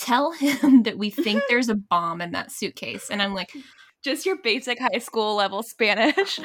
[0.00, 3.10] tell him that we think there's a bomb in that suitcase.
[3.10, 3.52] And I'm like,
[4.02, 6.40] Just your basic high school level Spanish.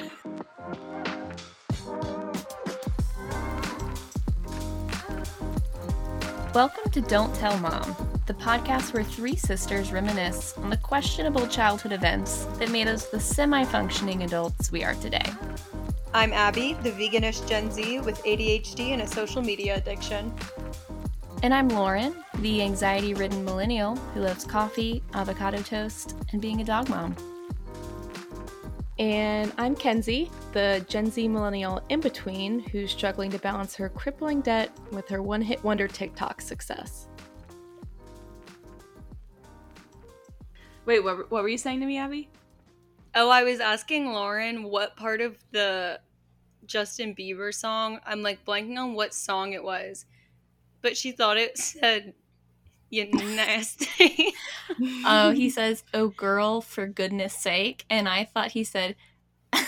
[6.53, 7.95] Welcome to Don't Tell Mom,
[8.27, 13.19] the podcast where three sisters reminisce on the questionable childhood events that made us the
[13.19, 15.25] semi functioning adults we are today.
[16.13, 20.33] I'm Abby, the veganish Gen Z with ADHD and a social media addiction.
[21.43, 26.63] And I'm Lauren, the anxiety ridden millennial who loves coffee, avocado toast, and being a
[26.63, 27.15] dog mom.
[28.97, 34.41] And I'm Kenzie, the Gen Z millennial in between who's struggling to balance her crippling
[34.41, 37.07] debt with her one hit wonder TikTok success.
[40.85, 42.29] Wait, what, what were you saying to me, Abby?
[43.13, 45.99] Oh, I was asking Lauren what part of the
[46.65, 50.05] Justin Bieber song, I'm like blanking on what song it was,
[50.85, 52.13] but she thought it said,
[52.91, 54.33] you nasty.
[55.05, 57.85] Oh, he says, Oh, girl, for goodness sake.
[57.89, 58.95] And I thought he said,
[59.53, 59.63] oh,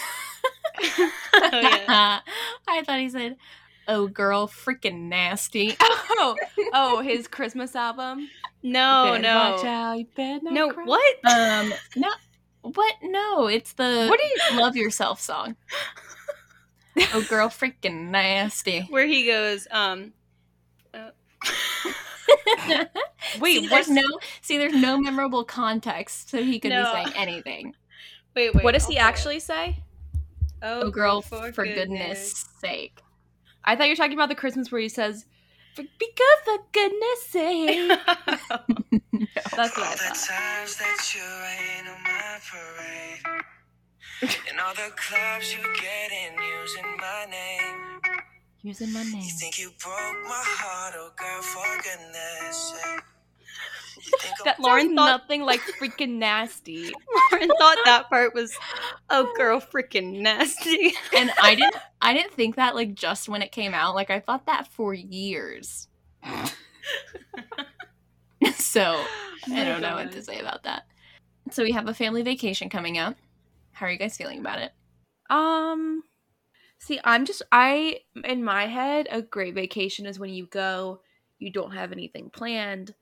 [1.33, 2.19] yeah.
[2.67, 3.37] I thought he said,
[3.87, 5.75] Oh, girl, freaking nasty.
[6.19, 6.35] Oh,
[6.73, 8.27] oh, his Christmas album.
[8.63, 9.29] No, no.
[9.63, 10.83] out, you better not No, cry.
[10.85, 11.15] what?
[11.25, 12.09] Um, no,
[12.61, 12.95] what?
[13.03, 15.55] No, it's the What do you- Love Yourself song.
[17.13, 18.81] oh, girl, freaking nasty.
[18.89, 20.13] Where he goes, um,
[23.39, 26.83] Wait, see, what's there's no see, there's no memorable context, so he could No.
[26.83, 27.73] be saying anything.
[28.35, 28.63] wait, wait.
[28.63, 29.05] what does I'll he play it.
[29.07, 29.77] actually say?
[30.61, 32.99] Oh, oh girl, for, goodness sake.
[33.63, 35.25] I thought you were talking about the Christmas where he says,
[35.75, 37.89] "For- "Because for goodness sake."
[39.55, 40.17] That's what I All the thought.
[48.67, 49.13] Using my name.
[49.13, 49.23] Using my name.
[49.23, 53.03] You think you broke my heart, oh girl, for goodness sake.
[53.95, 56.91] You think I'm That Lauren Lauren thought- nothing like freaking nasty.
[57.31, 58.55] Lauren thought that part was,
[59.09, 60.93] oh, girl, freaking nasty.
[61.15, 63.95] and I didn't I didn't think that like just when it came out.
[63.95, 65.87] Like I thought that for years.
[68.55, 69.03] so
[69.51, 70.83] I don't know what to say about that.
[71.51, 73.15] So we have a family vacation coming up.
[73.71, 74.71] How are you guys feeling about it?
[75.29, 76.03] Um,
[76.87, 81.01] see, I'm just I in my head a great vacation is when you go,
[81.39, 82.93] you don't have anything planned,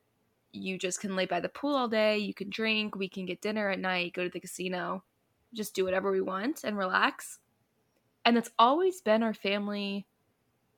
[0.52, 3.42] you just can lay by the pool all day, you can drink, we can get
[3.42, 5.04] dinner at night, go to the casino,
[5.54, 7.40] just do whatever we want and relax.
[8.26, 10.08] And that's always been our family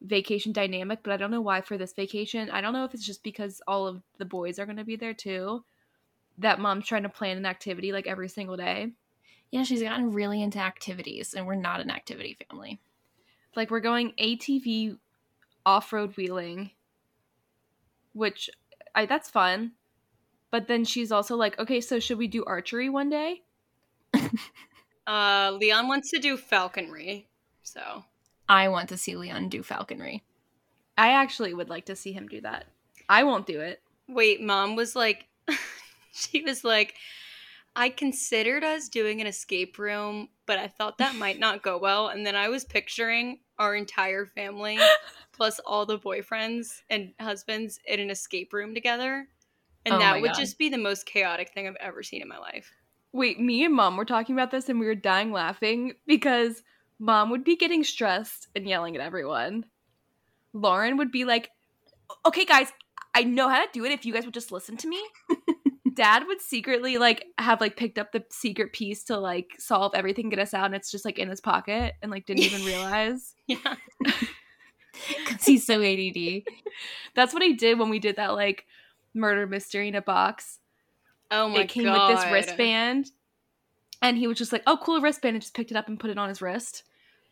[0.01, 2.51] vacation dynamic, but I don't know why for this vacation.
[2.51, 4.97] I don't know if it's just because all of the boys are going to be
[4.97, 5.63] there too.
[6.37, 8.91] That mom's trying to plan an activity like every single day.
[9.49, 12.81] Yeah, she's gotten really into activities, and we're not an activity family.
[13.57, 14.97] Like we're going ATV
[15.65, 16.71] off-road wheeling
[18.13, 18.49] which
[18.95, 19.73] I that's fun
[20.49, 23.41] but then she's also like okay so should we do archery one day
[25.07, 27.29] Uh, Leon wants to do falconry,
[27.63, 28.03] so
[28.49, 30.21] I want to see Leon do falconry.
[30.97, 32.65] I actually would like to see him do that
[33.07, 34.41] I won't do it wait.
[34.41, 35.25] Mom was like,
[36.13, 36.95] she was like,
[37.75, 42.07] I considered us doing an escape room, but I thought that might not go well.
[42.07, 44.79] And then I was picturing our entire family
[45.33, 49.27] plus all the boyfriends and husbands in an escape room together.
[49.85, 50.37] And Oh that would God.
[50.39, 52.71] just be the most chaotic thing I've ever seen in my life.
[53.13, 56.61] wait me and mom were talking about this and we were dying laughing because
[56.99, 59.63] mom would be getting stressed and yelling at everyone
[60.53, 61.49] Lauren would be like
[62.25, 62.71] okay guys
[63.15, 65.01] I know how to do it if you guys would just listen to me
[65.97, 70.29] dad would secretly like have like picked up the secret piece to like solve everything
[70.29, 73.33] get us out and it's just like in his pocket and like didn't even realize
[73.47, 73.75] Yeah.
[74.03, 76.43] Because he's so ADD.
[77.15, 78.65] that's what he did when we did that like
[79.13, 80.59] murder mystery in a box
[81.31, 81.61] Oh my god.
[81.61, 82.09] it came god.
[82.13, 83.11] with this wristband
[84.03, 86.11] and he was just like oh cool wristband and just picked it up and put
[86.11, 86.83] it on his wrist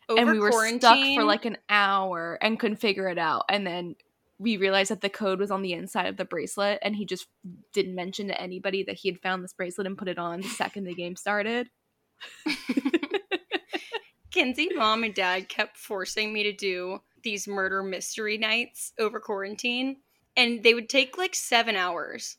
[0.08, 3.64] Over and we were stuck for like an hour and couldn't figure it out and
[3.64, 3.94] then
[4.38, 7.26] we realized that the code was on the inside of the bracelet and he just
[7.72, 10.48] didn't mention to anybody that he had found this bracelet and put it on the
[10.48, 11.68] second the game started
[14.30, 19.96] Kenzie, mom, and dad kept forcing me to do these murder mystery nights over quarantine,
[20.36, 22.36] and they would take like seven hours.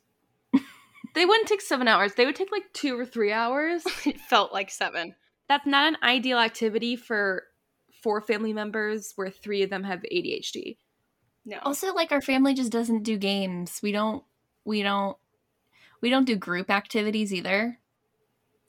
[1.16, 4.54] they wouldn't take seven hours they would take like two or three hours It felt
[4.54, 5.16] like seven.
[5.50, 7.44] that's not an ideal activity for
[8.04, 10.78] four family members where three of them have adhd
[11.48, 11.58] No.
[11.64, 13.80] Also, like our family just doesn't do games.
[13.82, 14.24] We don't.
[14.66, 15.16] We don't.
[16.02, 17.80] We don't do group activities either.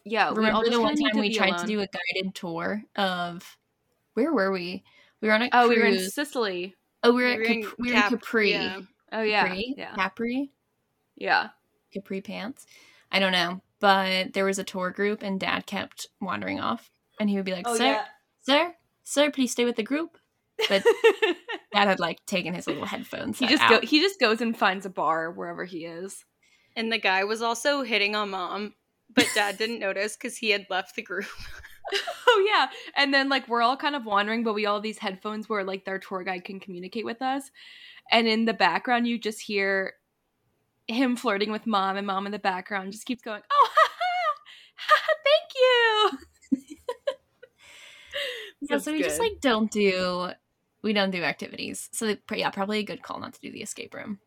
[0.04, 1.60] yeah we all Remember the one time we tried alone.
[1.60, 3.58] to do a guided tour of
[4.14, 4.84] where were we?
[5.20, 5.76] We were on a oh cruise.
[5.76, 8.02] we were in sicily oh, we were, We at were in Cap- we were in
[8.02, 8.50] Capri.
[8.52, 8.80] yeah.
[9.12, 9.74] oh yeah Capri?
[9.76, 10.50] yeah Capri.
[11.16, 11.48] yeah
[11.92, 12.66] capri pants.
[13.10, 17.30] I don't know, but there was a tour group, and Dad kept wandering off, and
[17.30, 18.04] he would be like, oh, "Sir,
[18.42, 20.17] sir, sir, please stay with the group."
[20.68, 20.84] But
[21.72, 23.38] Dad had like taken his little headphones.
[23.38, 23.70] he just out.
[23.70, 26.24] go he just goes and finds a bar wherever he is.
[26.76, 28.74] And the guy was also hitting on mom,
[29.14, 31.26] but dad didn't notice because he had left the group.
[32.30, 32.68] Oh yeah.
[32.96, 35.64] And then like we're all kind of wandering, but we all have these headphones where
[35.64, 37.50] like their tour guide can communicate with us.
[38.12, 39.94] And in the background you just hear
[40.86, 43.88] him flirting with mom and mom in the background just keeps going, Oh ha
[44.76, 46.74] ha, ha, thank you.
[48.60, 50.30] Yeah, so we just like don't do
[50.82, 51.88] we don't do activities.
[51.92, 54.20] So yeah, probably a good call not to do the escape room.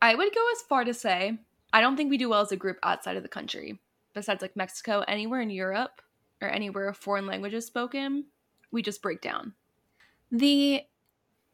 [0.00, 1.38] I would go as far to say
[1.72, 3.80] I don't think we do well as a group outside of the country.
[4.14, 6.00] Besides like Mexico, anywhere in Europe
[6.40, 8.26] or anywhere a foreign language is spoken,
[8.70, 9.54] we just break down.
[10.30, 10.82] The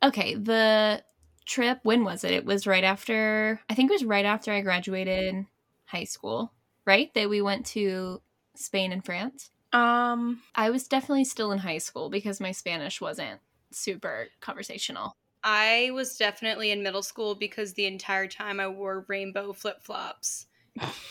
[0.03, 1.03] okay, the
[1.45, 2.33] trip, when was it?
[2.33, 5.47] It was right after I think it was right after I graduated
[5.87, 6.53] high school,
[6.85, 7.13] right?
[7.15, 8.21] That we went to
[8.55, 9.51] Spain and France.
[9.73, 13.41] Um I was definitely still in high school because my Spanish wasn't
[13.75, 15.17] super conversational.
[15.45, 20.47] I was definitely in middle school because the entire time I wore rainbow flip flops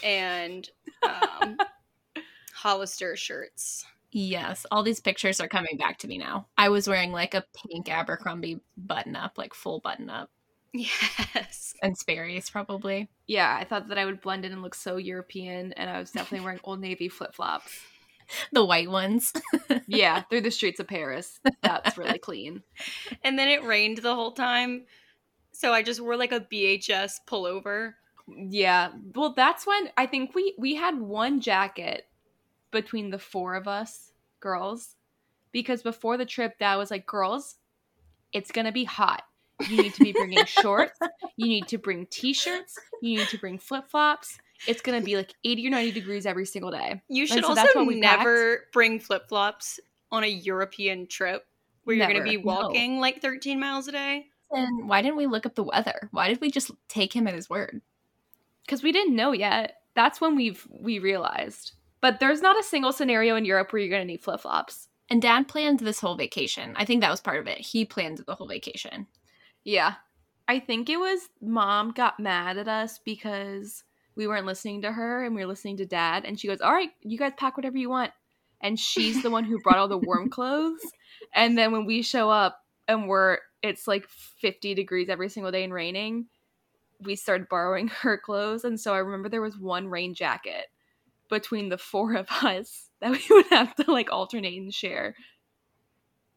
[0.04, 0.70] and
[1.04, 1.58] um,
[2.54, 3.86] Hollister shirts.
[4.14, 6.48] Yes, all these pictures are coming back to me now.
[6.58, 10.30] I was wearing like a pink Abercrombie button up, like full button up,
[10.74, 11.74] Yes.
[11.82, 13.10] and Sperry's probably.
[13.28, 16.12] yeah, I thought that I would blend in and look so European and I was
[16.12, 17.80] definitely wearing old navy flip flops.
[18.52, 19.34] The white ones.
[19.88, 21.40] Yeah, through the streets of Paris.
[21.62, 22.64] That's really clean.
[23.24, 24.86] And then it rained the whole time.
[25.52, 27.94] So I just wore like a BHS pullover.
[28.28, 28.92] Yeah.
[29.14, 32.08] Well, that's when I think we we had one jacket
[32.72, 34.96] between the four of us girls
[35.52, 37.58] because before the trip that was like, "Girls,
[38.34, 39.24] it's going to be hot.
[39.70, 40.98] You need to be bringing shorts,
[41.36, 44.40] you need to bring t-shirts, you need to bring flip-flops.
[44.68, 47.50] It's going to be like 80 or 90 degrees every single day." You should so
[47.50, 49.80] also that's what we never bring flip flops
[50.12, 51.46] on a European trip
[51.84, 52.44] where you're going to Never, be no.
[52.44, 54.28] walking like 13 miles a day.
[54.52, 56.10] And why didn't we look up the weather?
[56.12, 57.82] Why did we just take him at his word?
[58.68, 59.78] Cuz we didn't know yet.
[59.96, 61.74] That's when we've we realized.
[62.02, 64.90] But there's not a single scenario in Europe where you're going to need flip-flops.
[65.10, 66.74] And dad planned this whole vacation.
[66.76, 67.60] I think that was part of it.
[67.60, 69.08] He planned the whole vacation.
[69.64, 69.96] Yeah.
[70.48, 73.84] I think it was mom got mad at us because
[74.16, 76.26] we weren't listening to her and we were listening to dad.
[76.26, 78.12] And she goes, All right, you guys pack whatever you want.
[78.62, 80.82] And she's the one who brought all the warm clothes.
[81.34, 85.64] And then when we show up and we're, it's like 50 degrees every single day
[85.64, 86.28] and raining,
[87.02, 88.64] we started borrowing her clothes.
[88.64, 90.68] And so I remember there was one rain jacket
[91.30, 95.16] between the four of us that we would have to like alternate and share.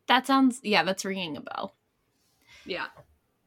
[0.07, 1.75] That sounds, yeah, that's ringing a bell.
[2.65, 2.87] Yeah.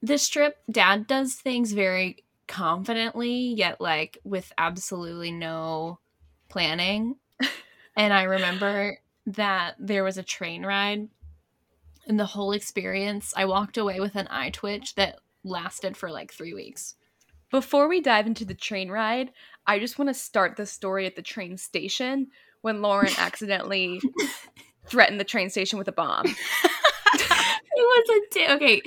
[0.01, 5.99] This trip, dad does things very confidently, yet like with absolutely no
[6.49, 7.15] planning.
[7.95, 8.97] and I remember
[9.27, 11.09] that there was a train ride,
[12.07, 16.31] and the whole experience, I walked away with an eye twitch that lasted for like
[16.31, 16.95] three weeks.
[17.51, 19.31] Before we dive into the train ride,
[19.65, 22.27] I just want to start the story at the train station
[22.61, 24.01] when Lauren accidentally
[24.87, 26.25] threatened the train station with a bomb.
[27.13, 28.81] it was a di- okay,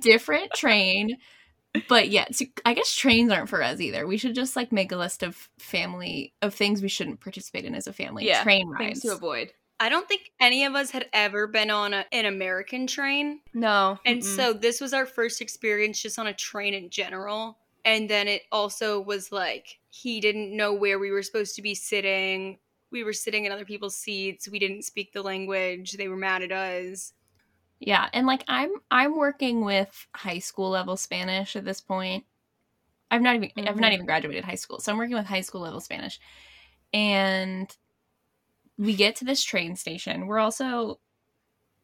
[0.00, 1.18] different train,
[1.88, 4.06] but yeah, so I guess trains aren't for us either.
[4.06, 7.74] We should just like make a list of family of things we shouldn't participate in
[7.74, 8.26] as a family.
[8.26, 9.00] Yeah, train Things rides.
[9.00, 9.52] to avoid.
[9.80, 13.40] I don't think any of us had ever been on a, an American train.
[13.52, 13.98] No.
[14.06, 14.36] And mm-mm.
[14.36, 17.58] so this was our first experience just on a train in general.
[17.84, 21.74] And then it also was like he didn't know where we were supposed to be
[21.74, 22.58] sitting.
[22.92, 24.48] We were sitting in other people's seats.
[24.48, 25.92] We didn't speak the language.
[25.92, 27.12] They were mad at us.
[27.84, 32.24] Yeah, and like I'm I'm working with high school level Spanish at this point.
[33.10, 33.94] I've not even I've not Mhm.
[33.94, 34.80] even graduated high school.
[34.80, 36.20] So I'm working with high school level Spanish.
[36.94, 37.76] And
[38.78, 40.26] we get to this train station.
[40.26, 41.00] We're also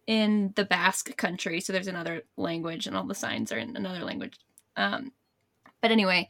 [0.06, 4.04] in the Basque country, so there's another language and all the signs are in another
[4.04, 4.38] language.
[4.76, 5.12] Um
[5.82, 6.28] but anyway,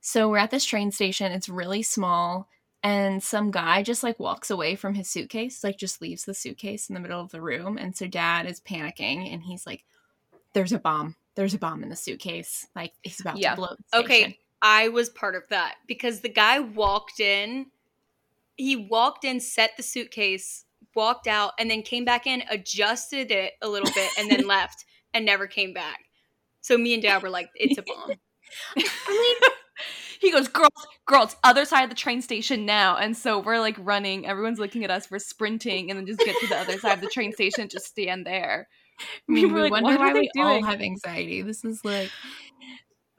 [0.00, 1.32] so we're at this train station.
[1.32, 2.48] It's really small
[2.84, 6.88] and some guy just like walks away from his suitcase like just leaves the suitcase
[6.88, 9.84] in the middle of the room and so dad is panicking and he's like
[10.52, 13.50] there's a bomb there's a bomb in the suitcase like he's about Yeah.
[13.52, 14.38] to blow Okay.
[14.62, 17.66] I was part of that because the guy walked in,
[18.56, 20.64] he walked in, set the suitcase,
[20.94, 24.86] walked out, and then came back in, adjusted it a little bit, and then left
[25.12, 26.04] and never came back.
[26.62, 28.12] So me and dad were like, it's a bomb.
[28.76, 29.50] i mean
[30.24, 30.70] he goes, girls,
[31.06, 32.96] girls, other side of the train station now.
[32.96, 34.26] And so we're like running.
[34.26, 35.10] Everyone's looking at us.
[35.10, 37.86] We're sprinting and then just get to the other side of the train station just
[37.86, 38.68] stand there.
[39.00, 42.10] I mean, we like, wonder why we all have anxiety this is like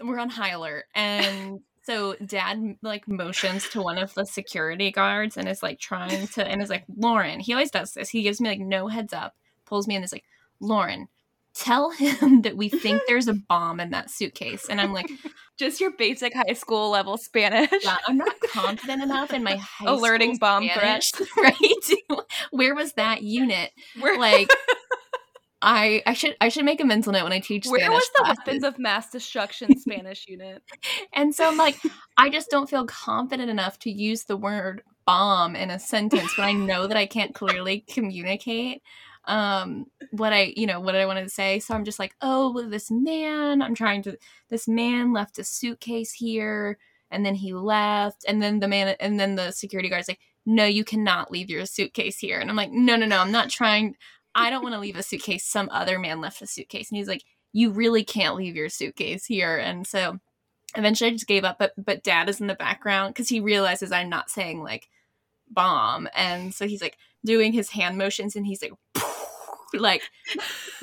[0.01, 5.37] we're on high alert and So dad like motions to one of the security guards
[5.37, 8.09] and is like trying to and is like, Lauren, he always does this.
[8.09, 9.35] He gives me like no heads up,
[9.65, 10.25] pulls me in, and is like,
[10.59, 11.07] Lauren,
[11.55, 14.67] tell him that we think there's a bomb in that suitcase.
[14.69, 15.09] And I'm like,
[15.57, 17.69] Just your basic high school level Spanish.
[17.81, 22.25] yeah, I'm not confident enough in my high Alerting bomb Spanish, right?
[22.51, 23.71] Where was that unit?
[24.01, 24.49] Where, Like
[25.61, 28.09] I I should I should make a mental note when I teach where Spanish was
[28.15, 28.37] the classes.
[28.45, 30.61] weapons of mass destruction Spanish unit?
[31.13, 31.77] And so I'm like,
[32.17, 36.47] I just don't feel confident enough to use the word bomb in a sentence when
[36.47, 38.81] I know that I can't clearly communicate
[39.27, 41.59] um what I you know what I wanted to say.
[41.59, 44.17] So I'm just like, oh, this man, I'm trying to
[44.49, 46.77] this man left a suitcase here
[47.11, 50.65] and then he left and then the man and then the security guard's like, no,
[50.65, 52.39] you cannot leave your suitcase here.
[52.39, 53.95] And I'm like, no, no, no, I'm not trying
[54.35, 55.45] I don't want to leave a suitcase.
[55.45, 56.91] Some other man left a suitcase.
[56.91, 59.57] And he's like, you really can't leave your suitcase here.
[59.57, 60.19] And so
[60.75, 63.91] eventually I just gave up, but but dad is in the background because he realizes
[63.91, 64.89] I'm not saying like
[65.49, 66.09] bomb.
[66.13, 68.73] And so he's like doing his hand motions and he's like
[69.73, 70.01] like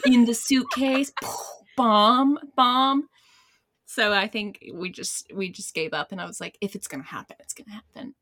[0.04, 1.12] in the suitcase,
[1.76, 3.08] bomb, bomb.
[3.86, 6.88] So I think we just we just gave up and I was like, if it's
[6.88, 8.14] gonna happen, it's gonna happen.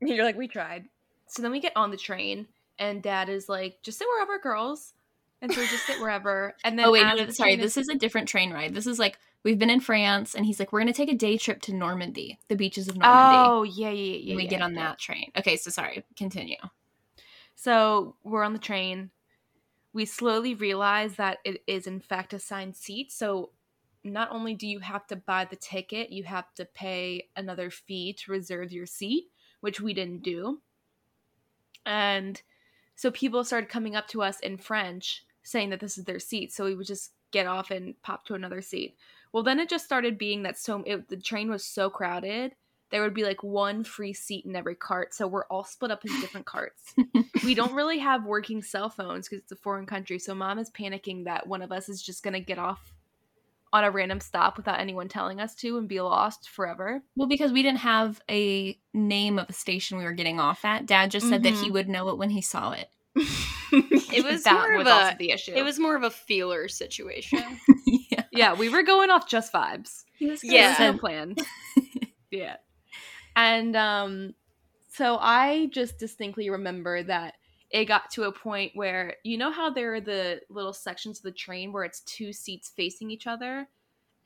[0.00, 0.86] You're like, we tried.
[1.26, 2.46] So then we get on the train,
[2.78, 4.94] and dad is like, just sit wherever, girls.
[5.40, 6.54] And so we just sit wherever.
[6.64, 8.74] And then oh wait, no, sorry, this is a different train ride.
[8.74, 11.36] This is like we've been in France and he's like, we're gonna take a day
[11.36, 13.36] trip to Normandy, the beaches of Normandy.
[13.36, 14.30] Oh yeah, yeah, yeah.
[14.30, 14.84] and we yeah, get on yeah.
[14.84, 15.30] that train.
[15.36, 16.56] Okay, so sorry, continue.
[17.54, 19.10] So we're on the train.
[19.92, 23.10] We slowly realize that it is in fact assigned seat.
[23.10, 23.50] So
[24.04, 28.12] not only do you have to buy the ticket, you have to pay another fee
[28.14, 29.24] to reserve your seat,
[29.60, 30.60] which we didn't do.
[31.84, 32.40] And
[32.94, 36.52] so people started coming up to us in French saying that this is their seat.
[36.52, 38.96] So we would just get off and pop to another seat.
[39.32, 42.54] Well, then it just started being that so it, the train was so crowded.
[42.90, 45.12] There would be like one free seat in every cart.
[45.14, 46.94] So we're all split up in different carts
[47.44, 50.18] we don't really have working cell phones because it's a foreign country.
[50.18, 52.94] So mom is panicking that one of us is just gonna get off
[53.70, 57.02] on a random stop without anyone telling us to and be lost forever.
[57.16, 60.86] Well, because we didn't have a name of a station we were getting off at.
[60.86, 61.72] Dad just said that he Mhm.
[61.72, 62.88] would know it when he saw it.
[63.70, 65.52] It was that more was of also a- the issue.
[65.54, 67.42] It was more of a feeler situation.
[68.10, 68.22] yeah.
[68.32, 70.04] yeah, we were going off just vibes.
[70.16, 70.74] He was Yeah.
[70.80, 71.36] No plan.
[72.30, 72.56] yeah.
[73.38, 74.34] And um
[74.88, 77.36] so I just distinctly remember that
[77.70, 81.22] it got to a point where you know how there are the little sections of
[81.24, 83.68] the train where it's two seats facing each other?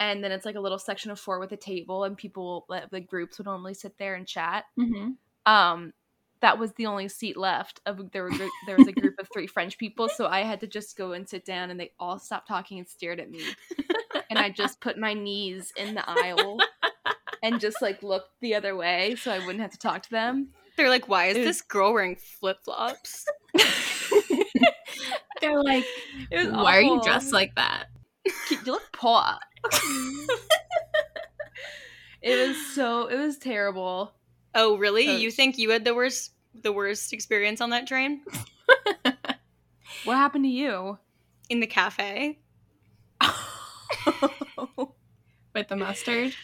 [0.00, 2.90] And then it's like a little section of four with a table and people like
[2.90, 4.66] the groups would normally sit there and chat.
[4.76, 5.16] hmm
[5.46, 5.92] Um
[6.40, 9.48] that was the only seat left of there were there was a group of three
[9.48, 12.48] French people so I had to just go and sit down and they all stopped
[12.48, 13.58] talking and stared at me.
[14.30, 16.68] And I just put my knees in the aisle
[17.42, 20.48] and just like looked the other way so I wouldn't have to talk to them.
[20.76, 23.26] They're like, why is was- this girl wearing flip flops?
[25.40, 25.84] They're like,
[26.30, 27.86] It was why are you dressed like that?
[28.50, 29.24] You look poor.
[32.22, 34.12] it was so it was terrible.
[34.54, 35.06] Oh, really?
[35.06, 38.22] So- you think you had the worst the worst experience on that train?
[40.04, 40.98] What happened to you?
[41.48, 42.40] In the cafe?
[45.54, 46.34] With the mustard?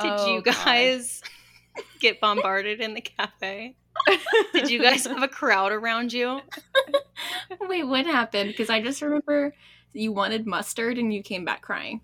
[0.00, 0.54] Did Oh, you God.
[0.64, 1.22] guys
[2.00, 3.74] get bombarded in the cafe?
[4.52, 6.40] Did you guys have a crowd around you?
[7.60, 8.48] Wait, what happened?
[8.50, 9.54] Because I just remember
[9.92, 12.00] you wanted mustard and you came back crying.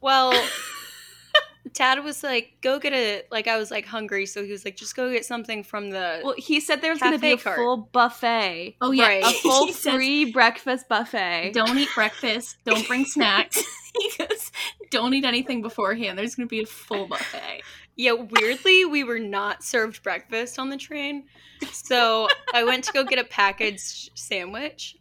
[0.00, 0.32] Well,
[1.74, 4.76] Tad was like, go get a like I was like hungry, so he was like,
[4.76, 7.36] just go get something from the Well, he said there was going to be a
[7.36, 7.56] cart.
[7.56, 8.76] full buffet.
[8.80, 9.06] Oh, yeah.
[9.06, 9.24] Right.
[9.24, 11.52] A full He says, free breakfast buffet.
[11.54, 12.56] don't eat breakfast.
[12.64, 13.62] Don't bring snacks.
[13.98, 14.50] he goes,
[14.90, 16.18] don't eat anything beforehand.
[16.18, 17.62] There's going to be a full buffet.
[17.96, 21.24] Yeah, weirdly, we were not served breakfast on the train.
[21.72, 24.96] So I went to go get a packaged sandwich.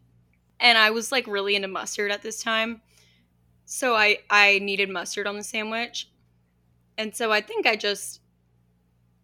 [0.60, 2.82] And I was like really into mustard at this time.
[3.66, 6.10] So I I needed mustard on the sandwich.
[6.98, 8.20] And so I think I just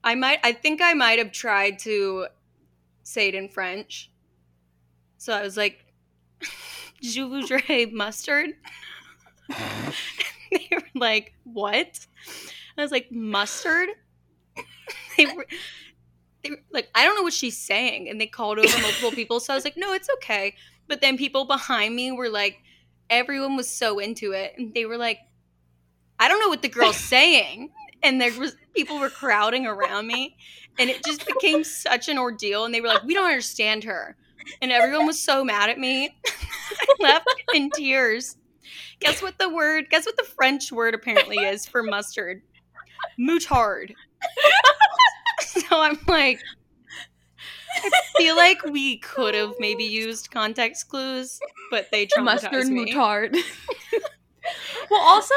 [0.04, 2.28] I might I think I might have tried to
[3.04, 4.12] say it in French.
[5.18, 5.84] So I was like
[7.02, 8.52] Je voudrais mustard.
[10.52, 12.06] they were like, "What?"
[12.78, 13.90] I was like, "Mustard."
[15.18, 15.46] they were,
[16.44, 19.40] they were like, "I don't know what she's saying," and they called over multiple people.
[19.40, 20.56] So I was like, "No, it's okay."
[20.88, 22.60] But then people behind me were like,
[23.10, 25.20] everyone was so into it, and they were like,
[26.20, 27.72] "I don't know what the girl's saying,"
[28.04, 30.38] and there was people were crowding around me,
[30.78, 32.66] and it just became such an ordeal.
[32.66, 34.16] And they were like, "We don't understand her,"
[34.62, 36.16] and everyone was so mad at me.
[36.28, 38.38] I left in tears.
[39.06, 39.90] Guess what the word?
[39.90, 42.42] Guess what the French word apparently is for mustard?
[43.20, 43.94] Moutarde.
[45.40, 46.42] so I'm like,
[47.84, 52.92] I feel like we could have maybe used context clues, but they traumatized Mustard me.
[52.92, 53.38] mutard.
[54.90, 55.36] well, also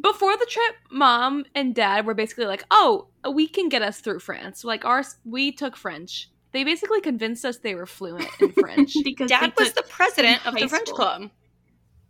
[0.00, 4.20] before the trip, mom and dad were basically like, "Oh, we can get us through
[4.20, 6.30] France." Like ours, we took French.
[6.52, 8.94] They basically convinced us they were fluent in French.
[9.04, 10.96] because Dad was took- the president of the French school.
[10.96, 11.30] club.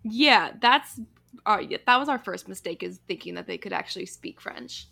[0.05, 1.01] Yeah, that's
[1.47, 4.87] our that was our first mistake is thinking that they could actually speak French.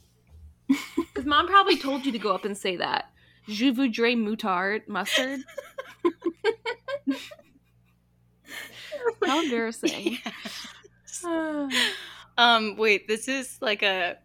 [0.96, 3.10] Because mom probably told you to go up and say that.
[3.48, 5.40] Je voudrais mutard mustard.
[9.26, 10.18] How embarrassing.
[12.40, 14.16] Um, wait, this is like a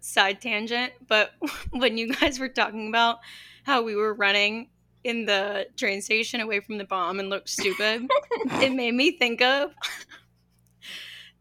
[0.00, 1.32] side tangent, but
[1.72, 3.18] when you guys were talking about
[3.64, 4.70] how we were running
[5.04, 8.08] in the train station away from the bomb and looked stupid,
[8.62, 9.72] it made me think of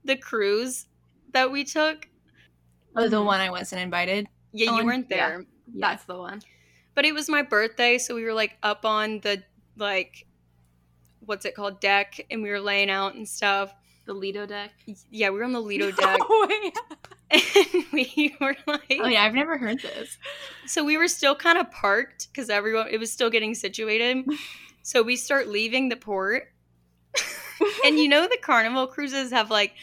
[0.04, 0.86] the cruise
[1.34, 2.08] that we took.
[2.96, 3.26] oh, the mm-hmm.
[3.26, 4.28] one I wasn't invited.
[4.52, 5.30] Yeah, you weren't Yeah.
[5.30, 5.46] there.
[5.76, 6.42] That's the one.
[6.96, 9.44] But it was my birthday, so we were like up on the
[9.78, 10.26] like
[11.26, 13.74] what's it called deck and we were laying out and stuff.
[14.06, 14.72] The Lido deck.
[15.12, 16.68] Yeah, we were on the Lido deck Oh,
[17.32, 20.18] and we were like Oh yeah, I've never heard this.
[20.66, 24.26] So we were still kind of parked because everyone it was still getting situated.
[24.82, 26.48] So we start leaving the port.
[27.86, 29.74] and you know the carnival cruises have like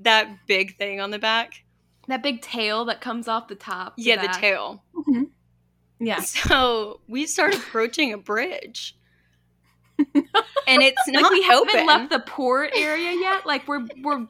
[0.00, 1.64] that big thing on the back?
[2.08, 3.94] That big tail that comes off the top.
[3.96, 4.82] Yeah, the tail.
[4.94, 5.24] Mm-hmm.
[6.00, 6.20] Yeah.
[6.24, 8.96] So we start approaching a bridge.
[9.98, 11.68] and it's Like not we open.
[11.70, 13.46] haven't left the port area yet.
[13.46, 14.26] Like we're we're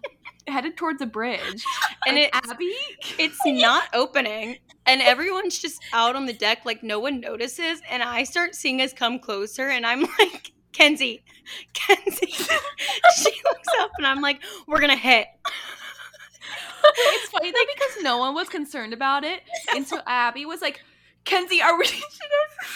[0.49, 1.65] headed towards a bridge.
[2.07, 2.75] and Like, it's Abby.
[3.19, 4.59] it's not opening.
[4.85, 7.81] And everyone's just out on the deck, like no one notices.
[7.89, 11.23] And I start seeing us come closer, and I'm like, Kenzie,
[11.75, 12.27] Kenzie.
[13.17, 15.27] she looks up, and I'm like, we're gonna hit.
[16.97, 19.43] It's funny though because no one was concerned about it
[19.75, 20.81] until Abby was like,
[21.25, 22.67] "Kenzie, are we?" She goes,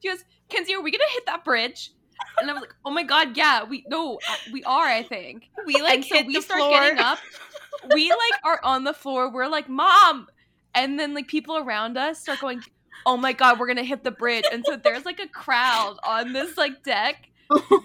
[0.00, 1.90] she goes, "Kenzie, are we gonna hit that bridge?"
[2.40, 4.86] And I was like, "Oh my god, yeah, we no, uh, we are.
[4.86, 6.72] I think." We like and so hit we the start floor.
[6.72, 7.18] getting up.
[7.94, 9.30] We like are on the floor.
[9.30, 10.26] We're like, "Mom,"
[10.74, 12.62] and then like people around us start going,
[13.06, 16.32] "Oh my god, we're gonna hit the bridge!" And so there's like a crowd on
[16.32, 17.28] this like deck.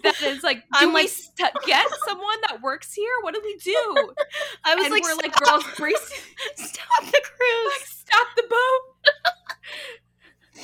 [0.04, 3.12] That is like, do I'm we like- st- get someone that works here?
[3.22, 4.14] What do we do?
[4.64, 6.24] I was and like, we're like, girls, brace,
[6.56, 7.72] stop the cruise.
[7.74, 9.14] like, stop the boat.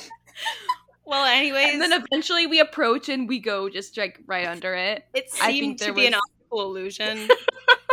[1.06, 5.04] Well, anyways, And then eventually we approach and we go just like right under it.
[5.12, 7.28] it I seemed think to there be an optical illusion.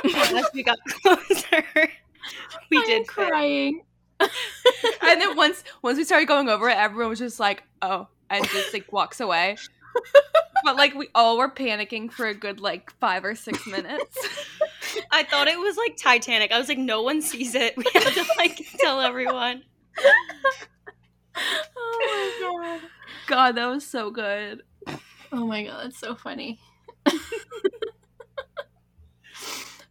[0.06, 1.64] As we got closer,
[2.70, 4.32] we I'm did fit.
[4.82, 4.94] Crying.
[5.04, 8.48] And then once once we started going over it, everyone was just like, "Oh," and
[8.50, 9.58] just like walks away.
[10.64, 14.18] But like we all were panicking for a good like five or six minutes.
[15.12, 16.52] I thought it was like Titanic.
[16.52, 17.76] I was like, no one sees it.
[17.78, 19.64] We have to like tell everyone.
[21.78, 22.90] Oh my god.
[23.28, 24.64] God, that was so good.
[25.32, 26.60] Oh my god, that's so funny.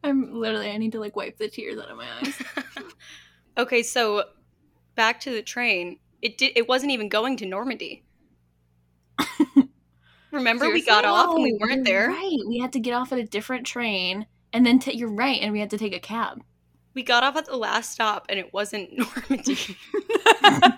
[0.02, 2.34] I'm literally I need to like wipe the tears out of my eyes.
[3.58, 4.24] Okay, so
[5.00, 5.98] back to the train.
[6.20, 6.52] It did.
[6.56, 8.04] It wasn't even going to Normandy.
[10.30, 11.08] Remember, we got Seriously?
[11.08, 12.08] off and we Oh, weren't you're there.
[12.08, 12.38] Right.
[12.46, 15.52] We had to get off at a different train and then ta- you're right and
[15.52, 16.42] we had to take a cab.
[16.92, 19.56] We got off at the last stop and it wasn't Normandy.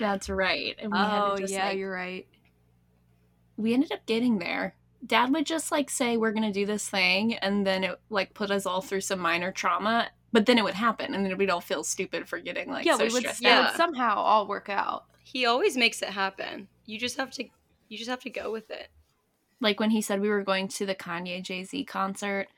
[0.00, 0.74] That's right.
[0.78, 2.26] And we oh had to oh, just yeah, like, you're right.
[3.56, 4.74] we ended up getting there.
[5.04, 8.50] Dad would just like say we're gonna do this thing, and then it like put
[8.50, 10.08] us all through some minor trauma.
[10.32, 12.96] But then it would happen, and then we'd all feel stupid for getting like yeah,
[12.96, 13.60] so we would, stressed it yeah.
[13.60, 13.64] out.
[13.70, 15.04] would somehow all work out.
[15.24, 16.68] he always makes it happen.
[16.84, 17.44] You just have to.
[17.88, 18.88] You just have to go with it.
[19.60, 22.48] Like when he said we were going to the Kanye Jay Z concert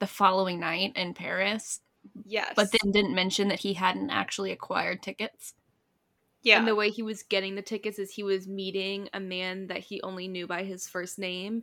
[0.00, 1.80] the following night in Paris,
[2.26, 5.54] Yes, but then didn't mention that he hadn't actually acquired tickets.
[6.42, 9.68] yeah, And the way he was getting the tickets is he was meeting a man
[9.68, 11.62] that he only knew by his first name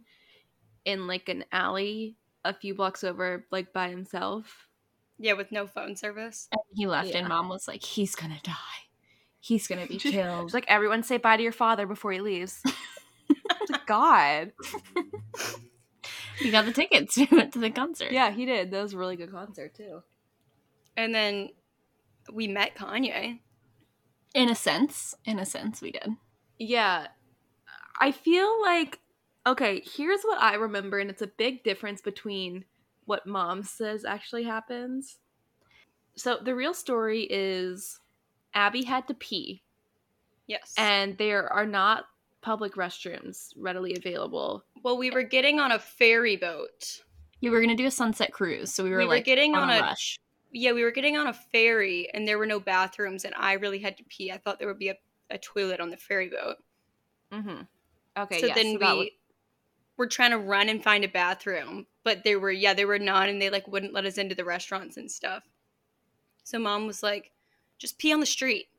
[0.85, 4.68] in like an alley a few blocks over, like by himself.
[5.19, 6.47] Yeah, with no phone service.
[6.51, 7.19] And he left, Yeah.
[7.19, 8.53] and mom was like, "He's gonna die.
[9.39, 12.63] He's gonna be It's killed." like everyone say bye to your father before he leaves.
[13.85, 14.51] God.
[16.39, 17.17] he got the tickets.
[17.31, 18.11] We went to the concert.
[18.11, 18.71] Yeah, he did.
[18.71, 20.01] That was a really good concert too.
[20.97, 21.49] And then
[22.31, 23.39] we met Kanye.
[24.33, 26.09] in a sense, in a sense, we did.
[26.57, 27.07] Yeah.
[27.99, 28.99] I feel like
[29.47, 32.65] okay, here's what I remember and it's a big difference between
[33.09, 35.17] what mom says actually happens.
[36.15, 37.99] So the real story is
[38.53, 39.63] Abby had to pee
[40.45, 40.73] Yes.
[40.77, 42.05] and there are not
[42.41, 44.63] public restrooms readily available.
[44.83, 47.01] well, we were getting on a ferry boat.
[47.41, 49.55] Yeah, We were gonna do a sunset cruise, so we were We were like getting
[49.55, 50.19] on, on a, a- rush.
[50.51, 53.79] yeah, we were getting on a ferry and there were no bathrooms, and I really
[53.79, 54.31] had to pee.
[54.31, 54.95] I thought there would be a,
[55.31, 56.57] a toilet on the ferry boat.
[57.33, 57.61] Mm-hmm.
[58.17, 58.39] Okay.
[58.39, 59.09] so yeah, then so that we was-
[59.99, 63.29] were trying to run and find a bathroom, but they were yeah, they were none,
[63.29, 65.43] and they like wouldn't let us into the restaurants and stuff.
[66.43, 67.31] So mom was like,
[67.77, 68.69] "Just pee on the street.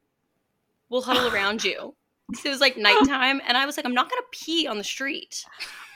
[0.89, 1.95] We'll huddle around you."
[2.35, 4.85] So it was like nighttime, and I was like, "I'm not gonna pee on the
[4.85, 5.45] street."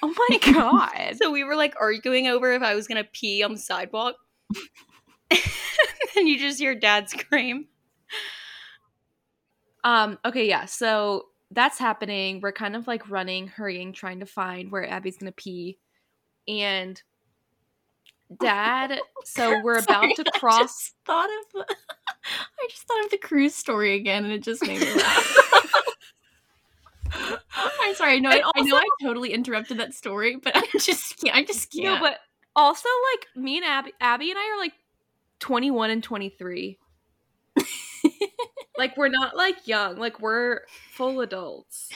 [0.03, 1.17] oh my god.
[1.17, 4.17] So we were like arguing over if I was gonna pee on the sidewalk.
[5.31, 7.67] and you just hear dad scream.
[9.83, 10.67] Um, okay, yeah.
[10.67, 12.41] So that's happening.
[12.41, 15.79] We're kind of like running, hurrying, trying to find where Abby's gonna pee.
[16.49, 17.01] And
[18.41, 21.67] dad, so we're Sorry, about to I cross just thought of
[22.25, 25.37] I just thought of the cruise story again, and it just made me laugh.
[27.81, 28.15] I'm sorry.
[28.15, 28.31] I know.
[28.31, 28.77] I, And I know.
[28.77, 31.37] I totally interrupted that story, but I just can't.
[31.37, 32.01] I just No, can't.
[32.01, 32.19] but
[32.57, 34.73] also like me and Abby Abby and I are like
[35.41, 36.79] 21 and 23.
[38.77, 40.61] Like we're not like young, like we're
[40.93, 41.91] full adults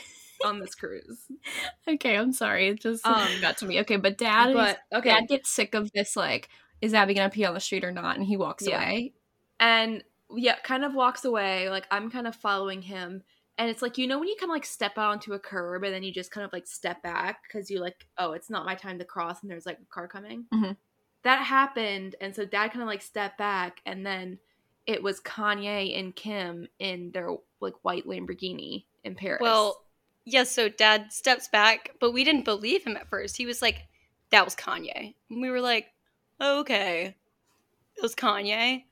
[0.45, 1.27] on this cruise.
[1.89, 2.69] okay, I'm sorry.
[2.69, 3.81] It just Um, got to me.
[3.81, 5.11] Okay, but dad, But okay.
[5.11, 6.17] dad gets sick of this.
[6.17, 6.49] Like,
[6.81, 8.17] is Abby gonna pee on the street or not?
[8.17, 8.77] And he walks Yeah.
[8.77, 9.15] away.
[9.61, 10.05] and
[10.37, 11.71] yeah, kind of walks away.
[11.71, 13.23] Like I'm kind of following him,
[13.57, 15.85] and it's like you know when you kind of like step out onto a curb
[15.85, 18.67] and then you just kind of like step back because you like oh it's not
[18.67, 20.47] my time to cross and there's like a car coming.
[20.53, 20.77] Mhm.
[21.25, 24.39] That happened, and so Dad kind of like stepped back, and then
[24.89, 29.41] it was Kanye and Kim in their like white Lamborghini in Paris.
[29.41, 29.85] Well,
[30.25, 33.37] yes, so dad steps back, but we didn't believe him at first.
[33.37, 33.87] He was like,
[34.31, 35.15] that was Kanye.
[35.31, 35.87] And we were like,
[36.41, 37.15] okay.
[37.97, 38.85] It was Kanye.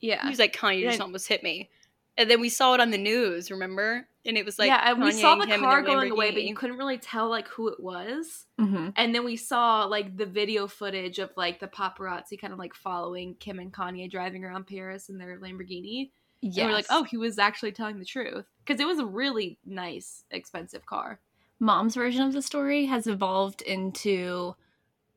[0.00, 1.04] yeah, He was like, Kanye just Yeah.
[1.04, 1.70] almost hit me.
[2.18, 4.08] And then we saw it on the news, remember?
[4.26, 6.76] And it was like, yeah, and we saw the car going away, but you couldn't
[6.76, 8.46] really tell like who it was.
[8.60, 8.88] Mm-hmm.
[8.96, 12.74] And then we saw like the video footage of like the paparazzi kind of like
[12.74, 16.10] following Kim and Kanye driving around Paris in their Lamborghini.
[16.42, 18.44] Yeah, we're like, oh, he was actually telling the truth.
[18.64, 21.20] Because it was a really nice, expensive car.
[21.58, 24.54] mom's version of the story has evolved into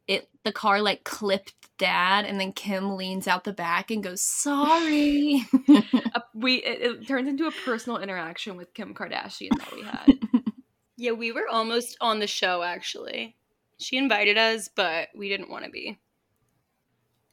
[0.09, 4.21] it the car like clipped dad and then kim leans out the back and goes
[4.21, 5.45] sorry
[6.15, 10.07] Uh, we it, it turns into a personal interaction with Kim Kardashian that we had.
[11.01, 13.37] Yeah, we were almost on the show, actually.
[13.77, 15.97] She invited us, but we didn't want to be.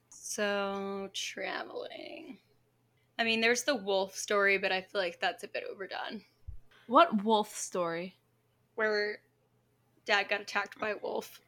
[0.09, 2.39] So, traveling.
[3.19, 6.23] I mean, there's the wolf story, but I feel like that's a bit overdone.
[6.87, 8.15] what wolf story?
[8.77, 9.19] Where
[10.05, 11.41] dad got attacked by a wolf.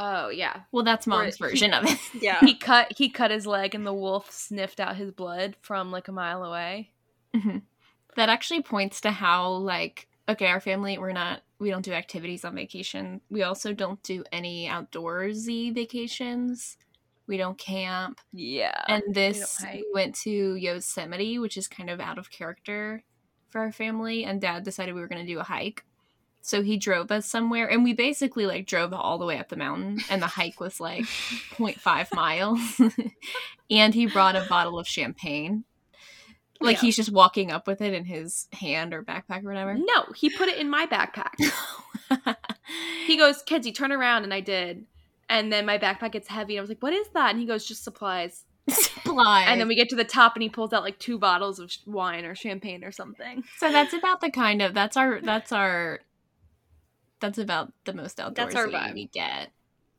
[0.00, 2.38] Oh yeah, well that's Or mom's he- version of it Yeah.
[2.40, 6.08] he cut he cut his leg and the wolf sniffed out his blood from like
[6.08, 6.90] a mile away.
[7.36, 7.62] Mhm.
[8.16, 12.44] that actually points to how like okay our family we're not we don't do activities
[12.44, 16.76] on vacation we also don't do any outdoorsy vacations
[17.26, 19.74] we don't camp Yeah, and this hike.
[19.74, 23.02] we went to yosemite which is kind of out of character
[23.50, 25.84] for our family and dad decided we were going to do a hike
[26.48, 29.56] so he drove us somewhere and we basically like drove all the way up the
[29.56, 31.02] mountain and the hike was like
[31.56, 32.58] 0.5 miles
[33.70, 35.64] and he brought a bottle of champagne
[36.60, 36.80] like Yeah.
[36.80, 40.28] he's just walking up with it in his hand or backpack or whatever no, he
[40.30, 41.34] put it in my backpack.
[43.06, 44.86] he goes, Kenzie, turn around, and I did.
[45.28, 47.46] And then my backpack gets heavy, and I was like, "What is that?" And he
[47.46, 49.44] goes, "Just supplies." Supply.
[49.46, 51.70] And then we get to the top, and he pulls out like two bottles of
[51.70, 53.44] sh- wine or champagne or something.
[53.58, 56.00] so that's about the kind of that's our that's our
[57.20, 58.94] that's about the most outdoorsy That's our vibe.
[58.94, 59.50] we get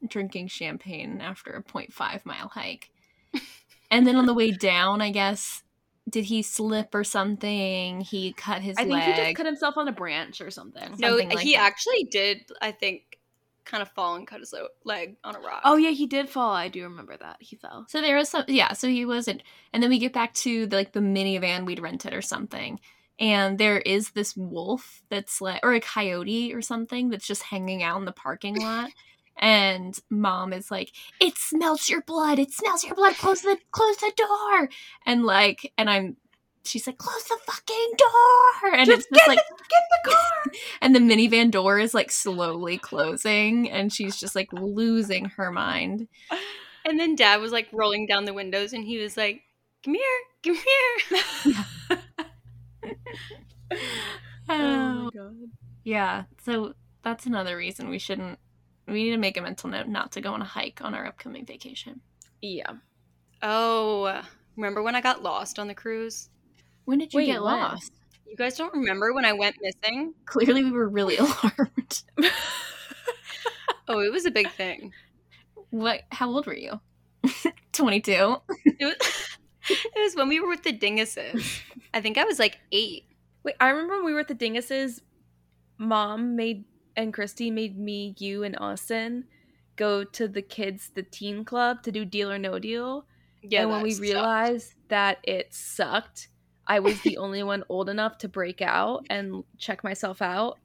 [0.07, 2.89] drinking champagne after a 0.5 mile hike
[3.91, 5.63] and then on the way down i guess
[6.09, 9.77] did he slip or something he cut his I think leg he just cut himself
[9.77, 10.95] on a branch or something.
[10.97, 11.61] no, something like he that.
[11.61, 13.19] actually did, I think,
[13.65, 14.53] kind of fall and cut his
[14.83, 15.61] leg on a rock.
[15.63, 16.51] Oh yeah, he did fall.
[16.51, 17.85] I do remember that he fell.
[17.87, 18.73] So there was some, yeah.
[18.73, 22.13] So he wasn't, and then we get back to the, like the minivan we'd rented
[22.13, 22.79] or something,
[23.19, 27.83] and there is this wolf that's like, or a coyote or something that's just hanging
[27.83, 28.89] out in the parking lot,
[29.37, 32.39] and mom is like, "It smells your blood!
[32.39, 33.15] It smells your blood!
[33.15, 34.69] Close the close the door!"
[35.05, 36.17] And like, and I'm,
[36.63, 40.53] she's like, "Close the fucking door!" And Just it's just get like, Get the car.
[40.81, 46.07] and the minivan door is like slowly closing, and she's just like losing her mind.
[46.85, 49.41] And then dad was like rolling down the windows and he was like,
[49.83, 50.03] Come here,
[50.43, 51.65] come here.
[54.49, 55.35] oh my god.
[55.89, 56.73] Yeah, so
[57.03, 58.37] that's another reason we shouldn't.
[58.87, 61.05] We need to make a mental note not to go on a hike on our
[61.07, 62.01] upcoming vacation.
[62.41, 62.73] Yeah.
[63.41, 64.21] Oh,
[64.55, 66.29] remember when I got lost on the cruise?
[66.85, 67.53] When did you Wait, get when?
[67.59, 67.91] lost?
[68.27, 70.13] You guys don't remember when I went missing?
[70.25, 72.03] Clearly, we were really alarmed.
[73.87, 74.93] Oh, it was a big thing.
[75.71, 76.01] what?
[76.11, 76.79] How old were you?
[77.73, 78.35] Twenty-two.
[78.65, 79.37] It was,
[79.69, 81.59] it was when we were with the dinguses.
[81.91, 83.05] I think I was like eight.
[83.43, 84.99] Wait, I remember when we were at the Dinguses,
[85.79, 86.65] mom made
[86.95, 89.23] and Christy made me, you, and Austin
[89.77, 93.05] go to the kids, the teen club, to do Deal or No Deal.
[93.41, 94.01] Yeah, and when we sucked.
[94.01, 96.27] realized that it sucked,
[96.67, 100.59] I was the only one old enough to break out and check myself out.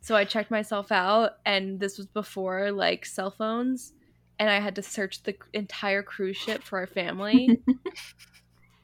[0.00, 3.94] So I checked myself out, and this was before like cell phones,
[4.38, 7.58] and I had to search the entire cruise ship for our family.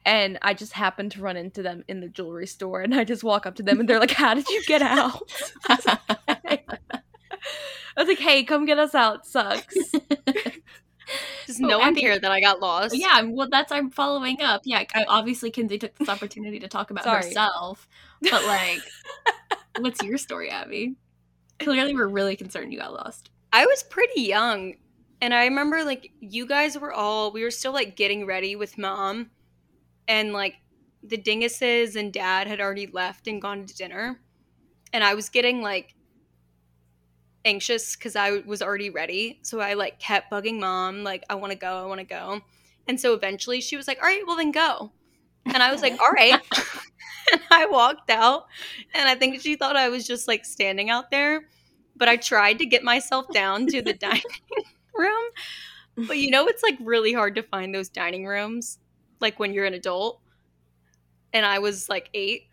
[0.09, 3.23] and I just happened to run into them in the jewelry store, and I just
[3.23, 5.21] walk up to them, and they're like, "How did you get out?"
[5.69, 6.59] I
[7.95, 9.25] was like, "Hey, come get us out.
[9.27, 9.75] Sucks."
[11.47, 12.95] Does Oh, no one here that I got lost?
[12.97, 14.61] yeah, well, that's I'm following up.
[14.65, 17.23] Yeah, I, obviously Kenzie took this opportunity to talk about Sorry.
[17.25, 17.87] herself,
[18.21, 18.79] but like,
[19.79, 20.95] what's your story, Abby?
[21.59, 23.29] Clearly, we're really concerned you got lost.
[23.53, 24.75] I was pretty young.
[25.21, 28.77] And I remember like you guys were all we were still like getting ready with
[28.77, 29.31] mom
[30.09, 30.55] and like
[31.03, 34.19] the dinguses and dad had already left and gone to dinner.
[34.91, 35.95] And I was getting like
[37.45, 39.39] anxious cuz I was already ready.
[39.43, 42.41] So I like kept bugging mom like I want to go, I want to go.
[42.87, 44.91] And so eventually she was like, "All right, well then go."
[45.45, 46.41] And I was like, "All right."
[47.31, 48.47] and I walked out
[48.93, 51.45] and I think she thought I was just like standing out there
[51.99, 54.23] but I tried to get myself down to the dining
[54.95, 55.25] room.
[55.97, 58.79] But you know, it's like really hard to find those dining rooms,
[59.19, 60.21] like when you're an adult.
[61.33, 62.43] And I was like eight.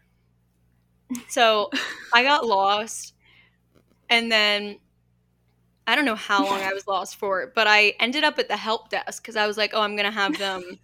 [1.28, 1.70] So
[2.12, 3.14] I got lost.
[4.08, 4.78] And then
[5.86, 8.56] I don't know how long I was lost for, but I ended up at the
[8.56, 10.78] help desk because I was like, oh, I'm going to have them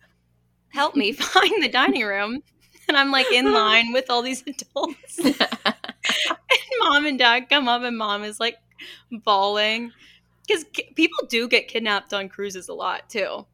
[0.70, 2.42] help me find the dining room.
[2.88, 5.36] And I'm like in line with all these adults and
[6.80, 8.56] mom and dad come up and mom is like
[9.10, 9.92] bawling
[10.46, 13.46] because ki- people do get kidnapped on cruises a lot too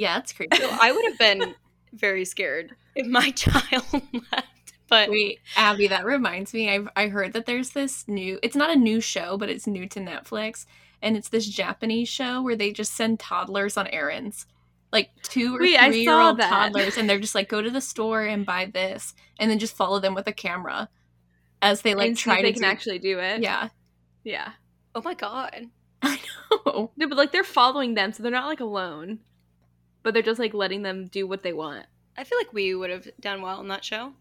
[0.00, 0.56] yeah, that's creepy.
[0.56, 1.54] so i would have been
[1.92, 3.84] very scared if my child
[4.32, 4.46] left
[4.90, 6.68] but Wait, Abby, that reminds me.
[6.68, 8.40] I've I heard that there's this new.
[8.42, 10.66] It's not a new show, but it's new to Netflix,
[11.00, 14.46] and it's this Japanese show where they just send toddlers on errands,
[14.92, 16.50] like two or Wait, three year old that.
[16.50, 19.76] toddlers, and they're just like go to the store and buy this, and then just
[19.76, 20.88] follow them with a camera
[21.62, 23.42] as they like and try to can do- actually do it.
[23.42, 23.68] Yeah,
[24.24, 24.52] yeah.
[24.96, 25.66] oh my god
[26.02, 26.18] I
[26.66, 26.90] know.
[26.96, 29.20] No, but like they're following them, so they're not like alone.
[30.02, 31.86] But they're just like letting them do what they want.
[32.16, 34.12] i feel like we would have done well in that show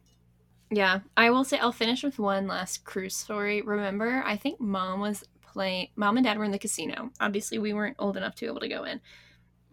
[0.72, 3.62] Yeah, I will say I'll finish with one last cruise story.
[3.62, 5.88] Remember, I think mom was playing.
[5.96, 7.10] Mom and dad were in the casino.
[7.20, 9.02] Obviously, we weren't old enough to be able to go in.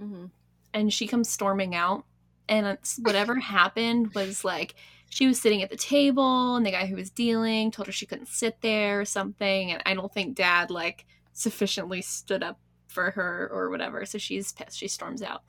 [0.01, 0.27] Mm-hmm.
[0.75, 2.05] and she comes storming out
[2.49, 4.75] and it's whatever happened was like
[5.09, 8.05] she was sitting at the table and the guy who was dealing told her she
[8.05, 13.11] couldn't sit there or something and i don't think dad like sufficiently stood up for
[13.12, 15.42] her or whatever so she's pissed she storms out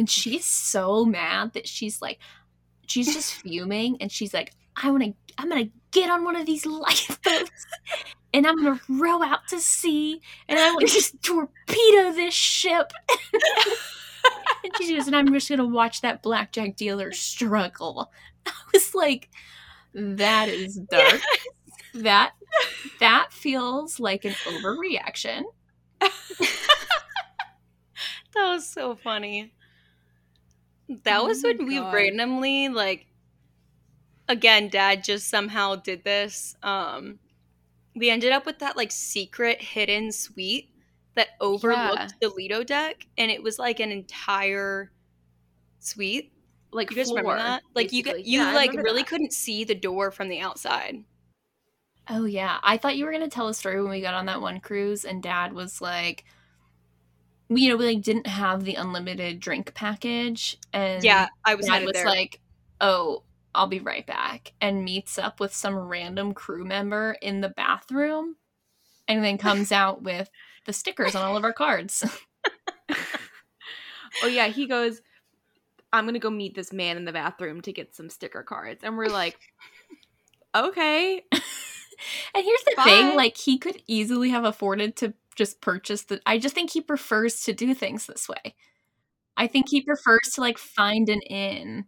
[0.00, 2.18] and she's so mad that she's like
[2.86, 6.46] she's just fuming and she's like i want to i'm gonna get on one of
[6.46, 7.66] these lifeboats
[8.32, 12.92] and i'm gonna row out to sea and i want to just torpedo this ship
[14.64, 18.12] and she goes, and I'm just gonna watch that blackjack dealer struggle.
[18.46, 19.30] I was like,
[19.94, 21.20] that is dark.
[21.94, 22.32] That
[22.98, 25.44] that feels like an overreaction.
[26.00, 26.10] that
[28.36, 29.52] was so funny
[31.04, 31.92] that Oh was when we God.
[31.92, 33.06] randomly like
[34.28, 37.18] again dad just somehow did this um
[37.96, 40.70] we ended up with that like secret hidden suite
[41.14, 42.08] that overlooked Yeah.
[42.20, 44.92] the lido deck and it was like an entire
[45.80, 46.32] suite
[46.72, 48.04] Like you guys floor, remember that like you basically.
[48.04, 49.04] could you Yeah, like really that.
[49.04, 51.04] couldn't see the door from the outside
[52.08, 54.40] Oh yeah, I thought you were gonna tell a story when we got on that
[54.40, 56.39] one cruise, and Dad was like, we,
[57.50, 61.84] you know, we like didn't have the unlimited drink package, and yeah i was Dad
[61.84, 62.40] was there like,
[62.80, 67.48] "Oh, I'll be right back," and meets up with some random crew member in the
[67.48, 68.36] bathroom,
[69.08, 70.30] and then comes out with
[70.66, 72.04] the stickers on all of our cards.
[74.22, 75.00] Oh yeah, he goes.
[75.92, 78.96] I'm gonna go meet this man in the bathroom to get some sticker cards, and
[78.96, 79.38] we're like,
[80.54, 82.84] okay, and here's the Bye.
[82.84, 86.20] thing: like he could easily have afforded to just purchase the.
[86.26, 88.54] I just think he prefers to do things this way.
[89.38, 91.86] I think he prefers to like find an in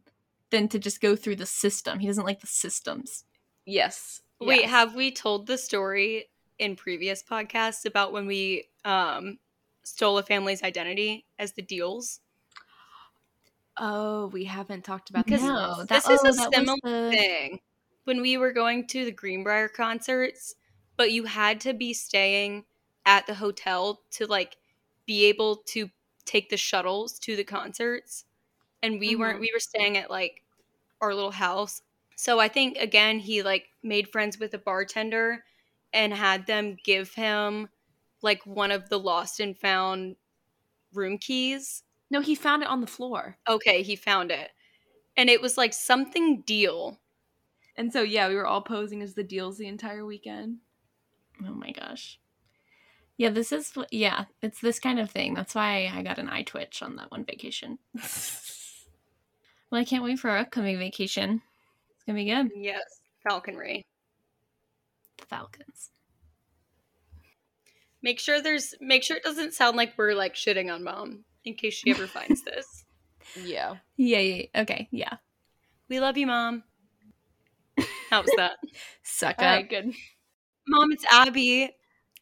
[0.50, 1.98] than to just go through the system.
[1.98, 3.24] He doesn't like the systems.
[3.66, 4.22] yes.
[4.40, 9.38] Wait, have we told the story in previous podcasts about when we um
[9.84, 12.20] stole a family's identity as the deals?
[13.76, 15.48] Oh, we haven't talked about Because this.
[15.50, 16.76] No, this that- is oh, a similar
[17.10, 17.60] the- thing.
[18.04, 20.54] When we were going to the Greenbrier concerts,
[20.96, 22.64] but you had to be staying
[23.06, 24.56] at the hotel to like
[25.06, 25.90] be able to
[26.24, 28.24] take the shuttles to the concerts.
[28.82, 29.40] and we weren't Mhm.
[29.40, 30.44] we were staying at like
[31.00, 31.82] our little house.
[32.16, 35.44] So I think again he like made friends with a bartender
[35.92, 37.68] and had them give him
[38.22, 40.16] like one of the lost and found
[40.92, 41.84] room keys.
[42.10, 43.38] No, he found it on the floor.
[43.48, 44.52] Okay, he found it.
[45.16, 47.00] And it was like something deal.
[47.76, 50.60] And so yeah, we were all posing as the deals the entire weekend.
[51.44, 52.18] Oh my gosh.
[53.18, 55.34] Yeah, this is yeah, it's this kind of thing.
[55.34, 57.78] That's why I got an eye twitch on that one vacation.
[59.70, 61.42] well, I can't wait for our upcoming vacation.
[61.94, 62.50] It's gonna be good.
[62.56, 62.82] Yes,
[63.22, 63.84] falconry.
[65.18, 65.90] The Falcons.
[68.02, 71.54] Make sure there's make sure it doesn't sound like we're like shitting on mom in
[71.54, 72.84] case she ever finds this.
[73.36, 73.76] Yeah.
[73.96, 74.62] Yeah, yeah, yeah.
[74.62, 75.16] Okay, yeah.
[75.88, 76.64] We love you, mom.
[78.10, 78.58] How was that?
[79.02, 79.52] Suck All up.
[79.52, 79.92] right, good.
[80.66, 81.70] Mom, it's Abby.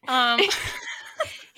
[0.07, 0.41] Um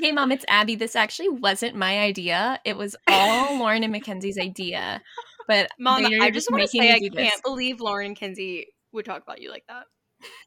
[0.04, 0.76] Hey, mom, it's Abby.
[0.76, 2.60] This actually wasn't my idea.
[2.66, 5.02] It was all Lauren and Mackenzie's idea.
[5.48, 7.40] But mom, I just want to say I can't this.
[7.42, 9.86] believe Lauren and Kenzie would talk about you like that.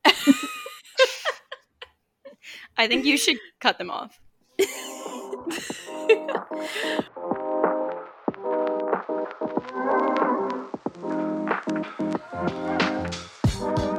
[2.76, 4.20] I think you should cut them off.
[4.58, 4.70] Thank
[13.88, 13.95] you.